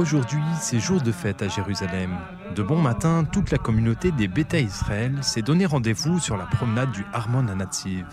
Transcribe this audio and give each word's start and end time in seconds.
Aujourd'hui, 0.00 0.40
c'est 0.58 0.80
jour 0.80 1.02
de 1.02 1.12
fête 1.12 1.42
à 1.42 1.48
Jérusalem. 1.48 2.16
De 2.56 2.62
bon 2.62 2.80
matin, 2.80 3.22
toute 3.30 3.50
la 3.50 3.58
communauté 3.58 4.12
des 4.12 4.28
Beta 4.28 4.58
Israël 4.58 5.12
s'est 5.20 5.42
donné 5.42 5.66
rendez-vous 5.66 6.18
sur 6.18 6.38
la 6.38 6.46
promenade 6.46 6.90
du 6.90 7.04
Harmon 7.12 7.46
Anatsiv. 7.48 8.06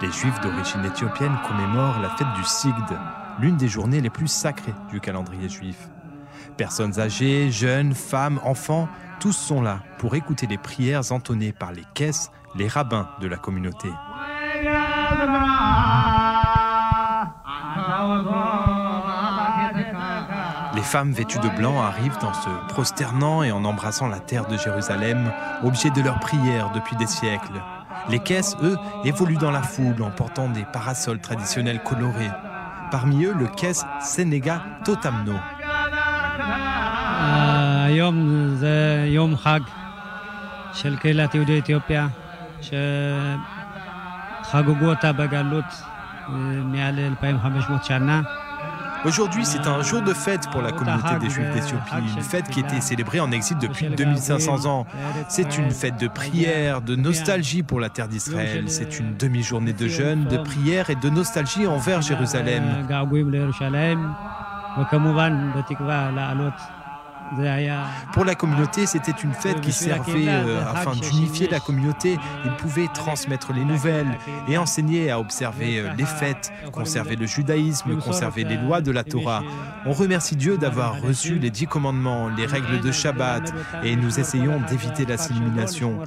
Les 0.00 0.10
Juifs 0.10 0.40
d'origine 0.40 0.86
éthiopienne 0.86 1.36
commémorent 1.46 2.00
la 2.00 2.08
fête 2.16 2.32
du 2.34 2.44
Sigd, 2.44 2.72
l'une 3.40 3.58
des 3.58 3.68
journées 3.68 4.00
les 4.00 4.08
plus 4.08 4.26
sacrées 4.26 4.72
du 4.90 5.00
calendrier 5.00 5.50
juif. 5.50 5.90
Personnes 6.56 6.98
âgées, 6.98 7.50
jeunes, 7.50 7.92
femmes, 7.92 8.40
enfants, 8.42 8.88
tous 9.20 9.36
sont 9.36 9.60
là 9.60 9.80
pour 9.98 10.14
écouter 10.14 10.46
les 10.46 10.56
prières 10.56 11.12
entonnées 11.12 11.52
par 11.52 11.72
les 11.72 11.84
caisses, 11.92 12.30
les 12.54 12.68
rabbins 12.68 13.10
de 13.20 13.28
la 13.28 13.36
communauté. 13.36 13.90
Les 20.77 20.81
femmes 20.81 21.11
vêtues 21.11 21.39
de 21.39 21.49
blanc 21.49 21.81
arrivent 21.81 22.17
en 22.23 22.33
se 22.33 22.49
prosternant 22.69 23.43
et 23.43 23.51
en 23.51 23.63
embrassant 23.63 24.07
la 24.07 24.19
terre 24.19 24.47
de 24.47 24.57
Jérusalem, 24.57 25.31
objet 25.63 25.91
de 25.91 26.01
leurs 26.01 26.19
prières 26.19 26.71
depuis 26.71 26.95
des 26.95 27.07
siècles. 27.07 27.61
Les 28.09 28.19
caisses, 28.19 28.57
eux, 28.61 28.77
évoluent 29.05 29.37
dans 29.37 29.51
la 29.51 29.61
foule 29.61 30.01
en 30.01 30.11
portant 30.11 30.49
des 30.49 30.65
parasols 30.65 31.19
traditionnels 31.19 31.83
colorés. 31.83 32.31
Parmi 32.91 33.25
eux, 33.25 33.35
le 33.37 33.47
caisse 33.47 33.85
Sénéga 34.01 34.61
Totamno. 34.83 35.35
היום 37.85 38.55
זה 38.55 39.05
יום 39.07 39.37
חג 39.37 39.59
של 40.73 40.97
קהילת 40.97 41.35
יהודי 41.35 41.59
אתיופיה, 41.59 42.07
שחגגו 44.43 44.85
אותה 44.85 45.13
בגלות 45.13 45.83
מעל 46.63 46.99
2,500 46.99 47.83
שנה. 47.83 48.21
Aujourd'hui, 49.04 49.44
c'est 49.44 49.66
un 49.66 49.82
jour 49.82 50.02
de 50.02 50.12
fête 50.12 50.48
pour 50.50 50.60
la 50.60 50.72
communauté 50.72 51.18
des 51.20 51.30
Juifs 51.30 51.52
d'Éthiopie, 51.52 52.16
une 52.16 52.22
fête 52.22 52.48
qui 52.48 52.60
était 52.60 52.80
célébrée 52.80 53.20
en 53.20 53.30
exil 53.30 53.56
depuis 53.58 53.88
2500 53.88 54.66
ans. 54.66 54.86
C'est 55.28 55.56
une 55.56 55.70
fête 55.70 55.98
de 55.98 56.08
prière, 56.08 56.80
de 56.82 56.96
nostalgie 56.96 57.62
pour 57.62 57.80
la 57.80 57.90
terre 57.90 58.08
d'Israël. 58.08 58.64
C'est 58.68 58.98
une 58.98 59.16
demi-journée 59.16 59.72
de 59.72 59.88
jeûne, 59.88 60.24
de 60.24 60.38
prière 60.38 60.90
et 60.90 60.96
de 60.96 61.10
nostalgie 61.10 61.66
envers 61.66 62.02
Jérusalem. 62.02 62.64
Pour 68.12 68.24
la 68.24 68.34
communauté, 68.34 68.86
c'était 68.86 69.12
une 69.12 69.32
fête 69.32 69.60
qui 69.60 69.72
servait 69.72 70.28
euh, 70.28 70.60
afin 70.70 70.92
d'unifier 70.92 71.48
la 71.48 71.60
communauté. 71.60 72.18
Ils 72.44 72.56
pouvaient 72.56 72.88
transmettre 72.92 73.52
les 73.52 73.64
nouvelles 73.64 74.18
et 74.48 74.58
enseigner 74.58 75.10
à 75.10 75.20
observer 75.20 75.80
euh, 75.80 75.92
les 75.96 76.04
fêtes, 76.06 76.52
conserver 76.72 77.16
le 77.16 77.26
judaïsme, 77.26 77.98
conserver 77.98 78.44
les 78.44 78.56
lois 78.56 78.80
de 78.80 78.90
la 78.90 79.04
Torah. 79.04 79.42
On 79.86 79.92
remercie 79.92 80.36
Dieu 80.36 80.58
d'avoir 80.58 81.00
reçu 81.00 81.38
les 81.38 81.50
dix 81.50 81.66
commandements, 81.66 82.28
les 82.28 82.46
règles 82.46 82.80
de 82.80 82.92
Shabbat 82.92 83.52
et 83.84 83.96
nous 83.96 84.18
essayons 84.18 84.60
d'éviter 84.68 85.04
l'assimilation. 85.04 85.98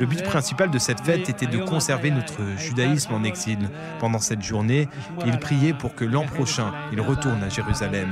Le 0.00 0.06
but 0.06 0.22
principal 0.24 0.70
de 0.70 0.78
cette 0.78 1.00
fête 1.00 1.28
était 1.28 1.46
de 1.46 1.58
conserver 1.58 2.10
notre 2.10 2.40
judaïsme 2.56 3.14
en 3.14 3.22
exil. 3.22 3.70
Pendant 3.98 4.18
cette 4.18 4.42
journée, 4.42 4.88
il 5.26 5.38
priait 5.38 5.74
pour 5.74 5.94
que 5.94 6.04
l'an 6.04 6.24
prochain, 6.24 6.72
il 6.92 7.00
retourne 7.00 7.42
à 7.42 7.48
Jérusalem. 7.48 8.08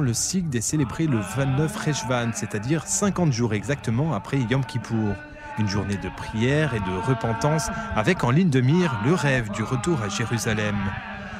Le 0.00 0.14
Sigd 0.14 0.54
est 0.54 0.60
célébré 0.60 1.06
le 1.06 1.18
29 1.18 1.76
Rejvan, 1.76 2.30
c'est-à-dire 2.32 2.86
50 2.86 3.32
jours 3.32 3.52
exactement 3.52 4.14
après 4.14 4.38
Yom 4.38 4.64
Kippour. 4.64 5.14
Une 5.58 5.66
journée 5.68 5.96
de 5.96 6.08
prière 6.16 6.72
et 6.74 6.78
de 6.80 7.06
repentance 7.06 7.68
avec 7.96 8.22
en 8.22 8.30
ligne 8.30 8.50
de 8.50 8.60
mire 8.60 8.96
le 9.04 9.14
rêve 9.14 9.50
du 9.50 9.64
retour 9.64 10.00
à 10.02 10.08
Jérusalem. 10.08 10.76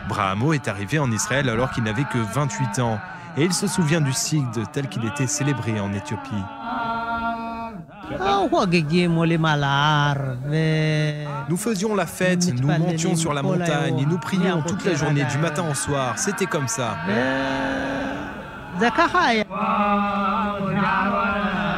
Brahamo 0.09 0.53
est 0.55 0.67
arrivé 0.67 0.99
en 0.99 1.11
Israël 1.13 1.49
alors 1.49 1.71
qu'il 1.71 1.85
n'avait 1.85 2.05
que 2.05 2.19
28 2.19 2.81
ans 2.81 2.99
et 3.37 3.45
il 3.45 3.53
se 3.53 3.69
souvient 3.69 4.01
du 4.01 4.13
Sigd 4.13 4.71
tel 4.73 4.89
qu'il 4.89 5.05
était 5.05 5.29
célébré 5.29 5.79
en 5.79 5.93
Éthiopie. 5.93 6.35
Nous 11.49 11.57
faisions 11.57 11.95
la 11.95 12.07
fête, 12.07 12.53
nous 12.61 12.69
montions 12.69 13.15
sur 13.15 13.33
la 13.35 13.43
montagne 13.43 14.05
nous 14.09 14.19
prions 14.19 14.63
toute 14.63 14.85
la 14.85 14.95
journée, 14.95 15.25
du 15.31 15.39
matin 15.39 15.65
au 15.71 15.75
soir. 15.75 16.19
C'était 16.19 16.47
comme 16.47 16.69
ça. 16.69 16.97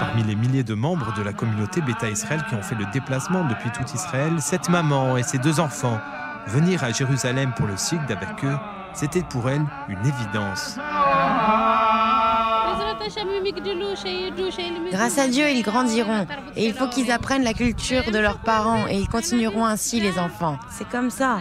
Parmi 0.01 0.23
les 0.25 0.35
milliers 0.35 0.65
de 0.65 0.75
membres 0.75 1.13
de 1.15 1.23
la 1.23 1.33
communauté 1.33 1.81
Beta 1.81 2.09
Israël 2.09 2.45
qui 2.49 2.55
ont 2.55 2.63
fait 2.63 2.75
le 2.75 2.87
déplacement 2.93 3.45
depuis 3.45 3.71
tout 3.71 3.85
Israël, 3.95 4.33
cette 4.39 4.69
maman 4.69 5.17
et 5.17 5.23
ses 5.23 5.39
deux 5.39 5.61
enfants, 5.61 6.01
venir 6.49 6.83
à 6.83 6.91
Jérusalem 6.91 7.53
pour 7.57 7.67
le 7.67 7.77
Sigd 7.77 8.11
avec 8.11 8.45
eux, 8.45 8.57
c'était 8.95 9.23
pour 9.23 9.49
elle 9.49 9.65
une 9.89 10.05
évidence. 10.07 10.79
Grâce 14.91 15.19
à 15.19 15.29
Dieu, 15.29 15.49
ils 15.51 15.63
grandiront 15.63 16.27
et 16.57 16.67
il 16.67 16.75
faut 16.75 16.89
qu'ils 16.89 17.11
apprennent 17.11 17.45
la 17.45 17.55
culture 17.55 18.11
de 18.11 18.19
leurs 18.19 18.39
parents 18.39 18.87
et 18.89 18.99
ils 18.99 19.09
continueront 19.09 19.65
ainsi 19.65 20.01
les 20.01 20.19
enfants. 20.19 20.59
C'est 20.71 20.89
comme 20.89 21.11
ça. 21.11 21.39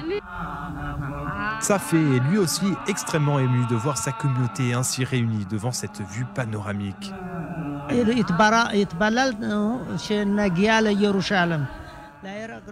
Safé 1.59 1.97
est 1.97 2.19
lui 2.29 2.38
aussi 2.38 2.66
extrêmement 2.88 3.40
ému 3.40 3.66
de 3.68 3.75
voir 3.75 3.97
sa 3.97 4.12
communauté 4.12 4.73
ainsi 4.73 5.03
réunie 5.03 5.45
devant 5.50 5.72
cette 5.72 6.01
vue 6.01 6.25
panoramique. 6.35 7.13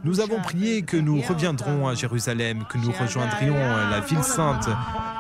Nous 0.03 0.19
avons 0.19 0.40
prié 0.41 0.81
que 0.81 0.97
nous 0.97 1.22
reviendrons 1.22 1.88
à 1.88 1.94
Jérusalem, 1.94 2.66
que 2.69 2.78
nous 2.78 2.91
rejoindrions 2.91 3.56
la 3.90 4.00
ville 4.00 4.24
sainte. 4.24 4.68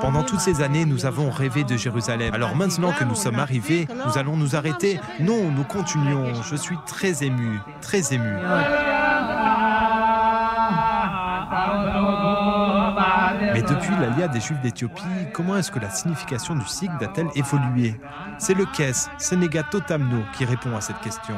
Pendant 0.01 0.23
toutes 0.23 0.39
ces 0.39 0.61
années, 0.61 0.85
nous 0.85 1.05
avons 1.05 1.29
rêvé 1.29 1.63
de 1.63 1.77
Jérusalem. 1.77 2.33
Alors 2.33 2.55
maintenant 2.55 2.91
que 2.91 3.03
nous 3.03 3.15
sommes 3.15 3.39
arrivés, 3.39 3.87
nous 4.05 4.17
allons 4.17 4.35
nous 4.35 4.55
arrêter 4.55 4.99
Non, 5.19 5.51
nous 5.51 5.63
continuons. 5.63 6.33
Je 6.43 6.55
suis 6.55 6.77
très 6.85 7.23
ému, 7.23 7.59
très 7.81 8.13
ému. 8.13 8.35
Depuis 13.67 13.95
l'alia 13.99 14.27
des 14.27 14.39
Juifs 14.39 14.61
d'Éthiopie, 14.61 15.01
comment 15.33 15.57
est-ce 15.57 15.71
que 15.71 15.79
la 15.79 15.89
signification 15.89 16.55
du 16.55 16.65
Sigd 16.65 16.91
a-t-elle 17.01 17.29
évolué 17.35 17.95
C'est 18.37 18.53
le 18.53 18.65
Kes, 18.65 19.09
Sénéga 19.17 19.63
Totamno, 19.63 20.23
qui 20.37 20.45
répond 20.45 20.75
à 20.75 20.81
cette 20.81 20.99
question. 20.99 21.35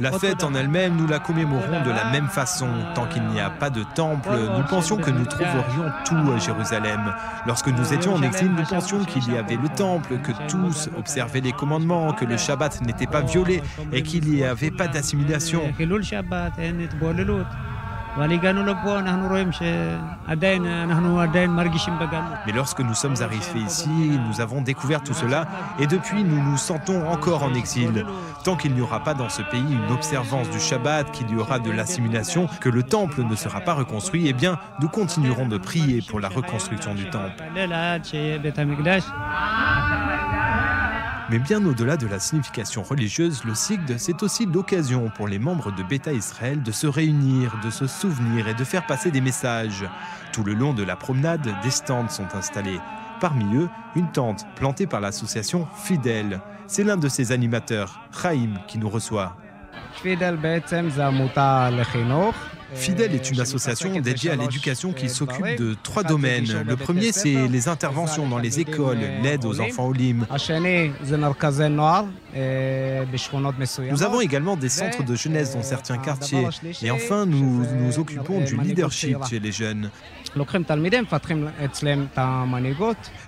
La 0.00 0.12
fête 0.12 0.42
en 0.44 0.54
elle-même, 0.54 0.96
nous 0.96 1.06
la 1.06 1.18
commémorons 1.18 1.82
de 1.84 1.90
la 1.90 2.10
même 2.10 2.28
façon. 2.28 2.68
Tant 2.94 3.06
qu'il 3.06 3.22
n'y 3.24 3.40
a 3.40 3.50
pas 3.50 3.70
de 3.70 3.82
temple, 3.94 4.30
nous 4.56 4.64
pensions 4.64 4.96
que 4.96 5.10
nous 5.10 5.24
trouverions 5.26 5.92
tout 6.04 6.32
à 6.34 6.38
Jérusalem. 6.38 7.12
Lorsque 7.46 7.68
nous 7.68 7.92
étions 7.92 8.14
en 8.14 8.22
exil, 8.22 8.50
nous 8.50 8.64
pensions 8.64 9.04
qu'il 9.04 9.30
y 9.32 9.36
avait 9.36 9.56
le 9.56 9.68
temple, 9.68 10.18
que 10.18 10.32
tous 10.48 10.88
observaient 10.98 11.40
les 11.40 11.52
commandements, 11.52 12.12
que 12.12 12.24
le 12.24 12.36
Shabbat 12.36 12.80
n'était 12.82 13.06
pas 13.06 13.20
violé 13.20 13.62
et 13.92 14.02
qu'il 14.02 14.28
n'y 14.28 14.42
avait 14.44 14.70
pas 14.70 14.88
d'assimilation. 14.88 15.60
Mais 22.46 22.52
lorsque 22.52 22.80
nous 22.80 22.94
sommes 22.94 23.16
arrivés 23.20 23.60
ici, 23.60 23.88
nous 23.88 24.40
avons 24.40 24.62
découvert 24.62 25.02
tout 25.02 25.12
cela 25.12 25.46
et 25.78 25.86
depuis 25.86 26.24
nous 26.24 26.42
nous 26.42 26.56
sentons 26.56 27.06
encore 27.06 27.42
en 27.42 27.52
exil. 27.52 28.06
Tant 28.42 28.56
qu'il 28.56 28.72
n'y 28.74 28.80
aura 28.80 29.00
pas 29.00 29.12
dans 29.12 29.28
ce 29.28 29.42
pays 29.42 29.60
une 29.60 29.92
observance 29.92 30.48
du 30.50 30.60
Shabbat, 30.60 31.10
qu'il 31.12 31.30
y 31.30 31.36
aura 31.36 31.58
de 31.58 31.70
l'assimilation, 31.70 32.48
que 32.60 32.70
le 32.70 32.82
temple 32.82 33.22
ne 33.22 33.34
sera 33.34 33.60
pas 33.60 33.74
reconstruit, 33.74 34.28
eh 34.28 34.32
bien 34.32 34.58
nous 34.80 34.88
continuerons 34.88 35.46
de 35.46 35.58
prier 35.58 36.02
pour 36.08 36.20
la 36.20 36.28
reconstruction 36.28 36.94
du 36.94 37.10
temple. 37.10 37.42
Mais 41.28 41.40
bien 41.40 41.64
au-delà 41.66 41.96
de 41.96 42.06
la 42.06 42.20
signification 42.20 42.84
religieuse, 42.84 43.42
le 43.44 43.54
Sigd, 43.56 43.98
c'est 43.98 44.22
aussi 44.22 44.46
l'occasion 44.46 45.10
pour 45.10 45.26
les 45.26 45.40
membres 45.40 45.72
de 45.72 45.82
Beta 45.82 46.12
Israël 46.12 46.62
de 46.62 46.70
se 46.70 46.86
réunir, 46.86 47.58
de 47.64 47.70
se 47.70 47.88
souvenir 47.88 48.46
et 48.46 48.54
de 48.54 48.62
faire 48.62 48.86
passer 48.86 49.10
des 49.10 49.20
messages. 49.20 49.84
Tout 50.32 50.44
le 50.44 50.54
long 50.54 50.72
de 50.72 50.84
la 50.84 50.94
promenade, 50.94 51.52
des 51.64 51.70
stands 51.70 52.08
sont 52.10 52.28
installés. 52.34 52.78
Parmi 53.20 53.56
eux, 53.56 53.68
une 53.96 54.12
tente 54.12 54.46
plantée 54.54 54.86
par 54.86 55.00
l'association 55.00 55.66
Fidèle. 55.82 56.40
C'est 56.68 56.84
l'un 56.84 56.96
de 56.96 57.08
ses 57.08 57.32
animateurs, 57.32 58.00
Chaim, 58.12 58.54
qui 58.68 58.78
nous 58.78 58.88
reçoit. 58.88 59.36
Fidel 62.74 63.14
est 63.14 63.30
une 63.30 63.40
association 63.40 64.00
dédiée 64.00 64.30
à 64.30 64.36
l'éducation 64.36 64.92
qui 64.92 65.08
s'occupe 65.08 65.56
de 65.58 65.76
trois 65.82 66.02
domaines. 66.02 66.64
Le 66.66 66.76
premier, 66.76 67.12
c'est 67.12 67.48
les 67.48 67.68
interventions 67.68 68.28
dans 68.28 68.38
les 68.38 68.60
écoles, 68.60 68.98
l'aide 69.22 69.44
aux 69.44 69.60
enfants 69.60 69.86
Olim. 69.86 70.26
Nous 73.90 74.02
avons 74.02 74.20
également 74.20 74.56
des 74.56 74.68
centres 74.68 75.04
de 75.04 75.14
jeunesse 75.14 75.54
dans 75.54 75.62
certains 75.62 75.98
quartiers. 75.98 76.48
Et 76.82 76.90
enfin, 76.90 77.26
nous 77.26 77.64
nous 77.80 77.98
occupons 77.98 78.40
du 78.40 78.56
leadership 78.56 79.18
chez 79.28 79.38
les 79.38 79.52
jeunes. 79.52 79.90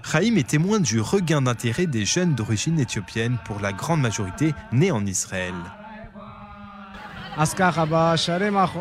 Chaim 0.03 0.37
est 0.37 0.49
témoin 0.49 0.81
du 0.81 1.01
regain 1.01 1.43
d'intérêt 1.43 1.87
des 1.87 2.05
jeunes 2.05 2.35
d'origine 2.35 2.79
éthiopienne, 2.81 3.39
pour 3.45 3.61
la 3.61 3.73
grande 3.73 4.01
majorité 4.01 4.53
nés 4.73 4.91
en 4.91 5.07
Israël. 5.07 5.55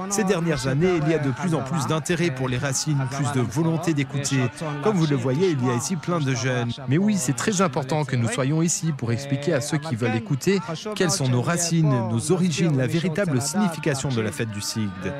Ces 0.09 0.23
dernières 0.23 0.67
années, 0.67 0.99
il 1.01 1.09
y 1.09 1.13
a 1.13 1.19
de 1.19 1.31
plus 1.31 1.53
en 1.53 1.61
plus 1.61 1.85
d'intérêt 1.87 2.31
pour 2.31 2.49
les 2.49 2.57
racines, 2.57 3.05
plus 3.11 3.31
de 3.33 3.41
volonté 3.41 3.93
d'écouter. 3.93 4.41
Comme 4.83 4.97
vous 4.97 5.07
le 5.07 5.15
voyez, 5.15 5.51
il 5.51 5.65
y 5.65 5.69
a 5.69 5.75
ici 5.75 5.95
plein 5.95 6.19
de 6.19 6.33
jeunes. 6.33 6.71
Mais 6.87 6.97
oui, 6.97 7.15
c'est 7.17 7.35
très 7.35 7.61
important 7.61 8.03
que 8.05 8.15
nous 8.15 8.27
soyons 8.29 8.61
ici 8.61 8.91
pour 8.91 9.11
expliquer 9.11 9.53
à 9.53 9.61
ceux 9.61 9.77
qui 9.77 9.95
veulent 9.95 10.15
écouter 10.15 10.59
quelles 10.95 11.11
sont 11.11 11.27
nos 11.27 11.41
racines, 11.41 12.09
nos 12.09 12.31
origines, 12.31 12.77
la 12.77 12.87
véritable 12.87 13.41
signification 13.41 14.09
de 14.09 14.21
la 14.21 14.31
fête 14.31 14.51
du 14.51 14.61
Sigd. 14.61 15.13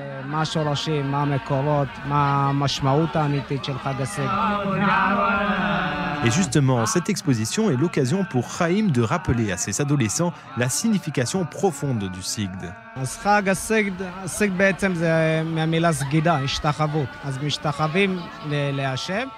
Et 6.26 6.32
justement, 6.32 6.86
cette 6.86 7.10
exposition 7.10 7.70
est 7.70 7.78
l'occasion 7.78 8.26
pour 8.26 8.50
Chaim 8.50 8.88
de 8.92 9.02
rappeler 9.02 9.52
à 9.52 9.58
ses 9.58 9.82
adolescents 9.82 10.34
la 10.58 10.68
signification 10.68 11.46
profonde 11.46 12.10
du 12.12 12.22
Sigd. 12.22 12.74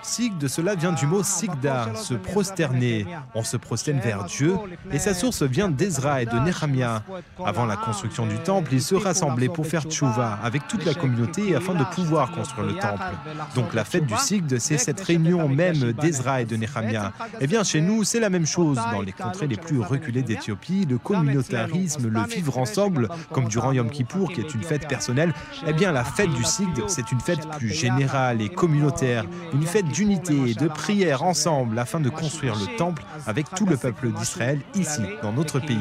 Sig 0.02 0.38
de 0.38 0.48
cela 0.48 0.76
vient 0.76 0.94
du 0.94 1.06
mot 1.06 1.24
sigda, 1.24 1.94
se 1.96 2.14
prosterner. 2.14 3.06
On 3.36 3.44
se 3.44 3.58
prosterne 3.58 4.00
vers 4.00 4.24
Dieu 4.24 4.56
et 4.92 5.00
sa 5.00 5.14
source 5.14 5.44
vient 5.44 5.68
d'Ezra 5.68 6.22
et 6.22 6.26
de 6.26 6.40
Nehemia. 6.40 7.04
Avant 7.46 7.66
la 7.66 7.76
construction 7.76 8.26
du 8.26 8.38
temple, 8.38 8.74
ils 8.74 8.82
se 8.82 8.96
rassemblaient 8.96 9.50
pour 9.50 9.68
faire 9.68 9.84
tchouva 9.84 10.40
avec 10.42 10.68
toute 10.70 10.86
la 10.86 10.94
communauté 10.94 11.54
afin 11.54 11.74
de 11.74 11.84
pouvoir 11.84 12.32
construire 12.32 12.68
le 12.68 12.76
temple. 12.76 13.04
Donc 13.56 13.74
la 13.74 13.84
fête 13.84 14.06
du 14.06 14.16
Sigd, 14.16 14.58
c'est 14.58 14.78
cette 14.78 15.02
réunion 15.02 15.50
même 15.50 15.92
d'Ezra 15.92 16.42
et 16.42 16.46
de 16.46 16.56
Nehemia. 16.56 16.69
Eh 17.40 17.48
bien, 17.48 17.64
chez 17.64 17.82
nous, 17.82 18.04
c'est 18.04 18.20
la 18.20 18.30
même 18.30 18.46
chose. 18.46 18.78
Dans 18.92 19.02
les 19.02 19.12
contrées 19.12 19.48
les 19.48 19.58
plus 19.58 19.80
reculées 19.80 20.22
d'Éthiopie, 20.22 20.86
le 20.86 20.98
communautarisme, 20.98 22.08
le 22.08 22.22
vivre 22.24 22.58
ensemble, 22.58 23.10
comme 23.32 23.48
durant 23.48 23.72
Yom 23.72 23.90
Kippour, 23.90 24.32
qui 24.32 24.42
est 24.42 24.54
une 24.54 24.64
fête 24.64 24.88
personnelle, 24.88 25.34
eh 25.68 25.74
bien 25.74 25.92
la 25.92 26.04
fête 26.04 26.32
du 26.32 26.44
Sigd, 26.44 26.84
c'est 26.88 27.12
une 27.12 27.20
fête 27.20 27.48
plus 27.58 27.70
générale 27.70 28.42
et 28.42 28.50
communautaire, 28.50 29.26
une 29.54 29.64
fête 29.64 29.88
d'unité 29.88 30.52
et 30.52 30.54
de 30.54 30.68
prière 30.68 31.24
ensemble 31.24 31.78
afin 31.80 32.00
de 32.00 32.10
construire 32.10 32.56
le 32.56 32.78
temple 32.78 33.04
avec 33.28 33.50
tout 33.56 33.66
le 33.66 33.78
peuple 33.78 34.12
d'Israël 34.12 34.60
ici, 34.76 35.02
dans 35.22 35.32
notre 35.34 35.60
pays. 35.60 35.78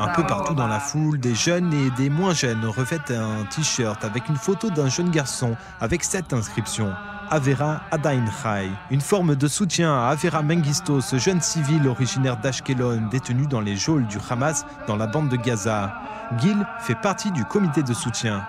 Un 0.00 0.08
peu 0.14 0.22
partout 0.22 0.54
dans 0.54 0.66
la 0.66 0.80
foule, 0.80 1.20
des 1.20 1.34
jeunes 1.34 1.74
et 1.74 1.90
des 1.90 2.08
moins 2.08 2.32
jeunes 2.32 2.64
revêtent 2.64 3.10
un 3.10 3.44
t-shirt 3.44 4.02
avec 4.02 4.30
une 4.30 4.36
photo 4.36 4.70
d'un 4.70 4.88
jeune 4.88 5.10
garçon 5.10 5.56
avec 5.78 6.04
cette 6.04 6.32
inscription. 6.32 6.90
Avera 7.28 7.82
Adainchai, 7.90 8.70
une 8.90 9.02
forme 9.02 9.36
de 9.36 9.46
soutien 9.46 9.94
à 9.94 10.08
Avera 10.08 10.40
Mengisto, 10.40 11.02
ce 11.02 11.18
jeune 11.18 11.42
civil 11.42 11.86
originaire 11.86 12.38
d'Ashkelon, 12.38 13.08
détenu 13.10 13.46
dans 13.46 13.60
les 13.60 13.76
geôles 13.76 14.06
du 14.06 14.16
Hamas 14.30 14.64
dans 14.86 14.96
la 14.96 15.06
bande 15.06 15.28
de 15.28 15.36
Gaza. 15.36 15.92
Gil 16.38 16.56
fait 16.78 16.94
partie 16.94 17.30
du 17.30 17.44
comité 17.44 17.82
de 17.82 17.92
soutien. 17.92 18.42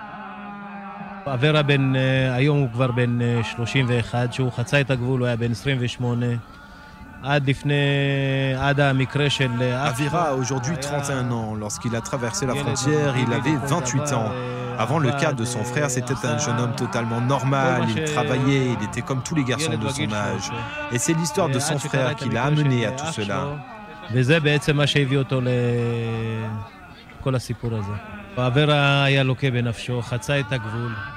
Avira 9.84 10.30
a 10.30 10.34
aujourd'hui 10.34 10.76
31 10.80 11.30
ans. 11.30 11.54
Lorsqu'il 11.54 11.94
a 11.94 12.00
traversé 12.00 12.46
la 12.46 12.54
frontière, 12.54 13.14
il 13.16 13.32
avait 13.32 13.54
28 13.66 14.12
ans. 14.12 14.32
Avant 14.78 14.98
le 14.98 15.12
cas 15.12 15.32
de 15.32 15.44
son 15.44 15.62
frère, 15.62 15.90
c'était 15.90 16.14
un 16.24 16.38
jeune 16.38 16.58
homme 16.58 16.74
totalement 16.74 17.20
normal. 17.20 17.84
Il 17.94 18.04
travaillait, 18.04 18.72
il 18.78 18.84
était 18.84 19.02
comme 19.02 19.22
tous 19.22 19.36
les 19.36 19.44
garçons 19.44 19.76
de 19.76 19.88
son 19.88 20.12
âge. 20.12 20.50
Et 20.90 20.98
c'est 20.98 21.12
l'histoire 21.14 21.48
de 21.48 21.60
son 21.60 21.78
frère 21.78 22.16
qui 22.16 22.28
l'a 22.28 22.44
amené 22.44 22.86
à 22.86 22.92
tout 22.92 23.06
cela. 23.12 23.46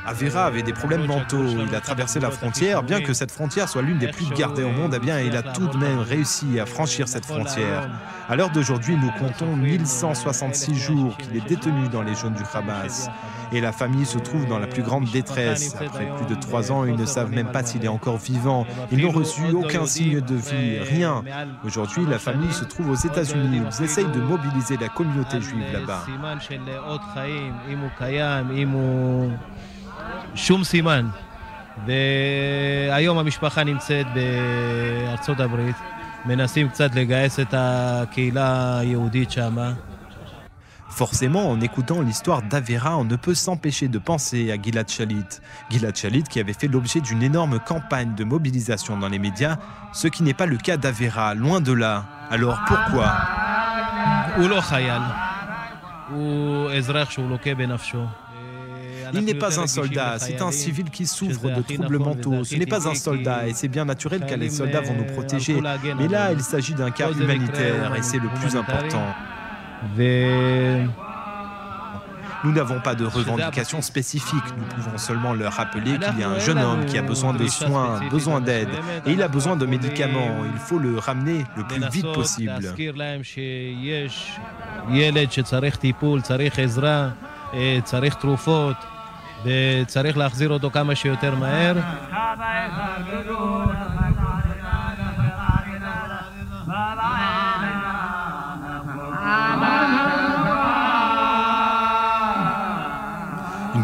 Avera 0.06 0.46
avait 0.46 0.64
des 0.64 0.74
problèmes 0.74 1.06
mentaux. 1.06 1.46
Il 1.66 1.74
a 1.74 1.80
traversé 1.80 2.20
la 2.20 2.30
frontière. 2.30 2.84
Bien 2.84 3.02
que 3.02 3.14
cette 3.14 3.32
frontière 3.32 3.70
soit 3.70 3.82
l'une 3.82 3.98
des 3.98 4.10
plus 4.10 4.30
gardées 4.36 4.64
au 4.64 4.72
monde, 4.72 4.94
eh 4.96 5.00
bien, 5.00 5.20
il 5.22 5.36
a 5.36 5.42
tout 5.42 5.68
de 5.68 5.78
même 5.78 6.00
réussi 6.00 6.60
à 6.60 6.66
franchir 6.66 7.08
cette 7.08 7.26
frontière. 7.26 7.90
À 8.28 8.36
l'heure 8.36 8.50
d'aujourd'hui, 8.50 8.98
nous 8.98 9.12
comptons 9.12 9.56
1166 9.56 10.76
jours 10.76 11.16
qu'il 11.18 11.38
est 11.38 11.48
détenu 11.48 11.88
dans 11.90 12.02
les 12.02 12.16
jaunes 12.16 12.34
du 12.34 12.44
Hamas. 12.54 13.10
Et 13.52 13.62
la 13.62 13.72
famille 13.72 14.06
se 14.06 14.18
trouve 14.18 14.48
dans 14.48 14.60
la 14.60 14.68
plus 14.68 14.84
grande 14.84 15.06
détresse. 15.06 15.76
Après 15.76 16.08
plus 16.18 16.26
de 16.26 16.40
trois 16.40 16.72
ans, 16.72 16.86
ils 16.86 16.96
ne 16.96 17.06
savent 17.06 17.32
même 17.32 17.52
pas 17.52 17.64
s'il 17.64 17.86
est 17.86 17.90
encore 17.90 18.18
vivant. 18.18 18.66
Ils 18.92 19.00
n'ont 19.00 19.12
reçu 19.12 19.44
aucun 19.54 19.86
signe 19.86 20.20
de 20.20 20.36
vie, 20.36 20.80
rien. 20.80 21.24
Aujourd'hui, 21.64 22.06
la 22.10 22.20
famille 22.20 22.52
se 22.52 22.66
trouve 22.66 22.90
aux 22.90 22.96
États-Unis. 22.96 23.62
Ils 23.80 23.84
essayent 23.84 24.12
de 24.12 24.20
mobiliser 24.20 24.78
la 24.78 24.90
communauté 24.90 25.40
juive 25.40 25.72
là-bas. 25.72 26.06
Forcément, 40.90 41.52
en 41.52 41.60
écoutant 41.60 42.02
l'histoire 42.02 42.42
d'Avera, 42.42 42.98
on 42.98 43.04
ne 43.04 43.18
peut 43.18 43.34
s'empêcher 43.34 43.90
de 43.90 43.98
penser 44.00 44.52
à 44.52 44.62
Gilad 44.62 44.90
Shalit. 44.90 45.26
Gilad 45.70 45.96
Shalit 45.96 46.24
qui 46.24 46.40
avait 46.40 46.54
fait 46.54 46.68
l'objet 46.68 47.02
d'une 47.02 47.22
énorme 47.22 47.60
campagne 47.60 48.16
de 48.16 48.24
mobilisation 48.24 48.98
dans 48.98 49.10
les 49.10 49.20
médias, 49.20 49.58
ce 49.94 50.08
qui 50.08 50.24
n'est 50.24 50.34
pas 50.34 50.46
le 50.46 50.58
cas 50.58 50.78
d'Avera, 50.78 51.36
loin 51.36 51.60
de 51.60 51.74
là. 51.74 52.06
Alors 52.32 52.62
pourquoi? 52.66 53.12
Il 59.14 59.24
n'est 59.24 59.36
pas 59.36 59.60
un 59.60 59.68
soldat, 59.68 60.18
c'est 60.20 60.42
un 60.42 60.52
civil 60.52 60.90
qui 60.90 61.06
souffre 61.06 61.50
de 61.50 61.62
troubles 61.62 62.00
mentaux. 62.00 62.44
Ce 62.44 62.56
n'est 62.56 62.66
pas 62.66 62.88
un 62.88 62.96
soldat 62.96 63.48
et 63.48 63.54
c'est 63.54 63.68
bien 63.68 63.86
naturel 63.86 64.26
que 64.26 64.36
les 64.36 64.50
soldats 64.50 64.82
vont 64.82 64.96
nous 64.96 65.14
protéger. 65.14 65.62
Mais 65.98 66.08
là, 66.08 66.32
il 66.32 66.42
s'agit 66.42 66.74
d'un 66.74 66.92
cas 66.92 67.12
humanitaire 67.12 67.96
et 67.96 68.02
c'est 68.02 68.20
le 68.20 68.30
plus 68.40 68.56
important. 68.56 69.06
Nous 72.46 72.52
n'avons 72.52 72.80
pas 72.80 72.94
de 72.94 73.06
revendications 73.06 73.82
spécifiques, 73.82 74.56
nous 74.56 74.66
pouvons 74.66 74.98
seulement 75.00 75.34
leur 75.34 75.54
rappeler 75.54 75.98
qu'il 75.98 76.20
y 76.20 76.24
a 76.24 76.30
un 76.30 76.38
jeune 76.38 76.60
homme 76.60 76.86
qui 76.86 76.96
a 76.96 77.02
besoin 77.02 77.34
de 77.34 77.48
soins, 77.48 78.00
besoin 78.12 78.40
d'aide, 78.40 78.70
et 79.08 79.14
il 79.14 79.24
a 79.24 79.28
besoin 79.28 79.56
de 79.56 79.66
médicaments, 79.66 80.46
il 80.46 80.60
faut 80.60 80.78
le 80.78 81.00
ramener 81.00 81.44
le 81.58 81.64
plus 81.64 81.84
vite 81.90 82.12
possible. 82.14 82.62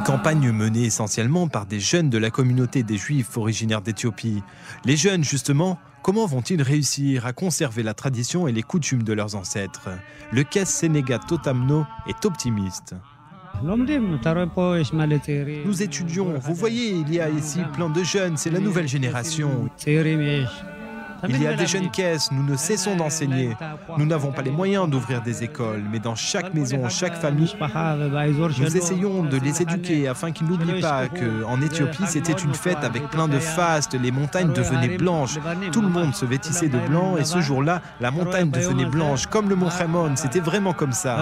Campagne 0.05 0.51
menée 0.51 0.86
essentiellement 0.86 1.48
par 1.48 1.67
des 1.67 1.79
jeunes 1.79 2.10
de 2.10 2.17
la 2.17 2.31
communauté 2.31 2.81
des 2.81 2.98
Juifs 2.98 3.38
originaires 3.38 3.81
d'Éthiopie. 3.81 4.41
Les 4.84 4.96
jeunes, 4.96 5.24
justement, 5.24 5.77
comment 6.01 6.25
vont-ils 6.25 6.62
réussir 6.62 7.27
à 7.27 7.34
conserver 7.34 7.84
la 7.84 7.93
tradition 7.93 8.48
et 8.48 8.51
les 8.51 8.63
coutumes 8.63 9.03
de 9.03 9.13
leurs 9.13 9.36
ancêtres? 9.36 9.89
Le 10.31 10.43
Kes 10.43 10.65
Sénéga 10.65 11.20
Totamno 11.20 11.86
est 12.08 12.25
optimiste. 12.25 12.96
Nous 13.63 15.84
étudions, 15.84 16.34
vous 16.39 16.55
voyez, 16.55 16.89
il 16.89 17.13
y 17.13 17.20
a 17.20 17.29
ici 17.29 17.60
plein 17.74 17.89
de 17.89 18.03
jeunes, 18.03 18.38
c'est 18.38 18.50
la 18.50 18.60
nouvelle 18.60 18.88
génération. 18.88 19.70
Il 21.27 21.41
y 21.41 21.47
a 21.47 21.53
des 21.53 21.67
jeunes 21.67 21.91
caisses, 21.91 22.31
nous 22.31 22.43
ne 22.43 22.55
cessons 22.55 22.95
d'enseigner. 22.95 23.55
Nous 23.97 24.05
n'avons 24.05 24.31
pas 24.31 24.41
les 24.41 24.51
moyens 24.51 24.89
d'ouvrir 24.89 25.21
des 25.21 25.43
écoles, 25.43 25.83
mais 25.91 25.99
dans 25.99 26.15
chaque 26.15 26.53
maison, 26.53 26.89
chaque 26.89 27.15
famille, 27.15 27.53
nous 28.59 28.77
essayons 28.77 29.23
de 29.23 29.37
les 29.37 29.61
éduquer 29.61 30.07
afin 30.07 30.31
qu'ils 30.31 30.47
n'oublient 30.47 30.81
pas 30.81 31.07
qu'en 31.07 31.61
Éthiopie, 31.61 32.07
c'était 32.07 32.33
une 32.33 32.53
fête 32.53 32.83
avec 32.83 33.09
plein 33.09 33.27
de 33.27 33.39
fastes, 33.39 33.93
les 33.93 34.11
montagnes 34.11 34.53
devenaient 34.53 34.97
blanches, 34.97 35.37
tout 35.71 35.81
le 35.81 35.89
monde 35.89 36.15
se 36.15 36.25
vêtissait 36.25 36.69
de 36.69 36.79
blanc 36.79 37.17
et 37.17 37.25
ce 37.25 37.41
jour-là, 37.41 37.81
la 37.99 38.11
montagne 38.11 38.49
devenait 38.49 38.85
blanche, 38.85 39.27
comme 39.27 39.49
le 39.49 39.55
mont 39.55 39.69
Hermon, 39.69 40.15
c'était 40.15 40.39
vraiment 40.39 40.73
comme 40.73 40.91
ça. 40.91 41.17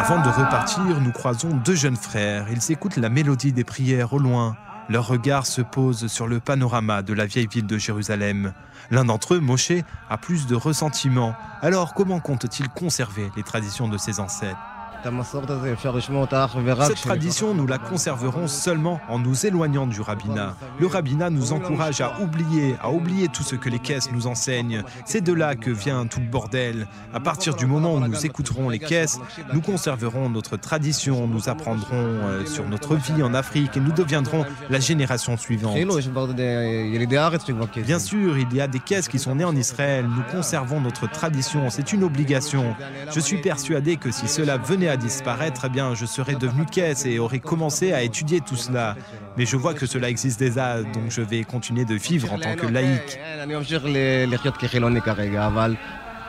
Avant 0.00 0.22
de 0.22 0.28
repartir, 0.28 1.00
nous 1.00 1.12
croisons 1.12 1.50
deux 1.64 1.74
jeunes 1.74 1.96
frères. 1.96 2.46
Ils 2.50 2.72
écoutent 2.72 2.96
la 2.96 3.08
mélodie 3.08 3.52
des 3.52 3.64
prières 3.64 4.12
au 4.12 4.18
loin. 4.18 4.56
Leur 4.90 5.06
regard 5.06 5.46
se 5.46 5.62
pose 5.62 6.08
sur 6.08 6.26
le 6.26 6.40
panorama 6.40 7.02
de 7.02 7.12
la 7.12 7.24
vieille 7.24 7.46
ville 7.46 7.66
de 7.66 7.78
Jérusalem. 7.78 8.52
L'un 8.90 9.04
d'entre 9.04 9.34
eux, 9.34 9.38
Moshe, 9.38 9.70
a 10.08 10.18
plus 10.18 10.48
de 10.48 10.56
ressentiment. 10.56 11.36
Alors 11.62 11.94
comment 11.94 12.18
compte-t-il 12.18 12.68
conserver 12.70 13.30
les 13.36 13.44
traditions 13.44 13.86
de 13.86 13.96
ses 13.96 14.18
ancêtres? 14.18 14.58
Cette 16.86 17.00
tradition, 17.02 17.54
nous 17.54 17.66
la 17.66 17.78
conserverons 17.78 18.48
seulement 18.48 19.00
en 19.08 19.18
nous 19.18 19.46
éloignant 19.46 19.86
du 19.86 20.00
rabbinat. 20.00 20.56
Le 20.78 20.86
rabbinat 20.86 21.30
nous 21.30 21.52
encourage 21.52 22.00
à 22.00 22.20
oublier, 22.20 22.76
à 22.82 22.90
oublier 22.90 23.28
tout 23.28 23.42
ce 23.42 23.56
que 23.56 23.68
les 23.68 23.78
caisses 23.78 24.10
nous 24.12 24.26
enseignent. 24.26 24.82
C'est 25.04 25.20
de 25.20 25.32
là 25.32 25.54
que 25.56 25.70
vient 25.70 26.06
tout 26.06 26.20
le 26.20 26.26
bordel. 26.26 26.86
À 27.14 27.20
partir 27.20 27.54
du 27.54 27.66
moment 27.66 27.94
où 27.94 28.00
nous 28.00 28.26
écouterons 28.26 28.68
les 28.68 28.78
caisses, 28.78 29.18
nous 29.52 29.60
conserverons 29.60 30.28
notre 30.28 30.56
tradition, 30.56 31.26
nous 31.26 31.48
apprendrons 31.48 31.88
euh, 31.92 32.46
sur 32.46 32.68
notre 32.68 32.96
vie 32.96 33.22
en 33.22 33.34
Afrique 33.34 33.76
et 33.76 33.80
nous 33.80 33.92
deviendrons 33.92 34.44
la 34.68 34.80
génération 34.80 35.36
suivante. 35.36 35.76
Bien 37.84 37.98
sûr, 37.98 38.38
il 38.38 38.54
y 38.54 38.60
a 38.60 38.68
des 38.68 38.78
caisses 38.78 39.08
qui 39.08 39.18
sont 39.18 39.34
nées 39.34 39.44
en 39.44 39.56
Israël. 39.56 40.06
Nous 40.06 40.22
conservons 40.30 40.80
notre 40.80 41.08
tradition, 41.10 41.70
c'est 41.70 41.92
une 41.92 42.04
obligation. 42.04 42.74
Je 43.12 43.20
suis 43.20 43.38
persuadé 43.38 43.96
que 43.96 44.10
si 44.10 44.28
cela 44.28 44.56
venait 44.56 44.88
à 44.90 44.96
disparaître, 44.96 45.62
eh 45.66 45.68
bien, 45.68 45.94
je 45.94 46.04
serais 46.04 46.34
devenu 46.34 46.66
caisse 46.66 47.06
et 47.06 47.18
aurais 47.18 47.38
commencé 47.38 47.92
à 47.92 48.02
étudier 48.02 48.40
tout 48.40 48.56
cela. 48.56 48.96
Mais 49.36 49.46
je 49.46 49.56
vois 49.56 49.74
que 49.74 49.86
cela 49.86 50.10
existe 50.10 50.38
déjà, 50.38 50.82
donc 50.82 51.10
je 51.10 51.22
vais 51.22 51.44
continuer 51.44 51.84
de 51.84 51.94
vivre 51.94 52.32
en 52.32 52.38
tant 52.38 52.54
que 52.56 52.66
laïc. 52.66 53.18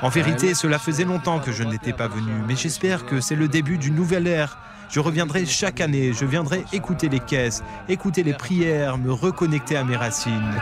En 0.02 0.10
vérité, 0.10 0.54
cela 0.56 0.80
faisait 0.80 1.04
longtemps 1.04 1.40
que 1.40 1.52
je 1.52 1.64
n'étais 1.64 1.94
pas 1.94 2.08
venu, 2.08 2.32
mais 2.48 2.56
j'espère 2.56 3.06
que 3.06 3.20
c'est 3.20 3.36
le 3.36 3.48
début 3.48 3.78
d'une 3.78 3.96
nouvelle 3.96 4.28
ère. 4.28 4.58
Je 4.90 5.00
reviendrai 5.00 5.46
chaque 5.46 5.80
année, 5.80 6.12
je 6.12 6.26
viendrai 6.26 6.66
écouter 6.74 7.08
les 7.08 7.20
caisses, 7.20 7.64
écouter 7.88 8.24
les 8.24 8.34
prières, 8.34 8.98
me 8.98 9.12
reconnecter 9.12 9.78
à 9.78 9.84
mes 9.84 9.96
racines. 9.96 10.60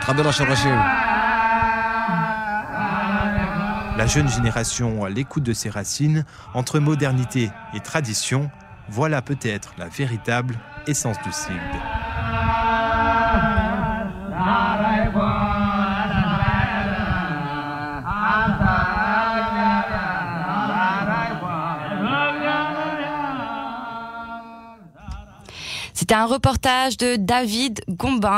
La 4.00 4.06
jeune 4.06 4.30
génération 4.30 5.04
à 5.04 5.10
l'écoute 5.10 5.42
de 5.42 5.52
ses 5.52 5.68
racines, 5.68 6.24
entre 6.54 6.78
modernité 6.78 7.50
et 7.74 7.80
tradition, 7.80 8.50
voilà 8.88 9.20
peut-être 9.20 9.74
la 9.76 9.88
véritable 9.88 10.58
essence 10.86 11.18
du 11.22 11.30
CID. 11.30 11.52
C'était 25.92 26.14
un 26.14 26.24
reportage 26.24 26.96
de 26.96 27.16
David 27.16 27.82
Gombin. 27.90 28.30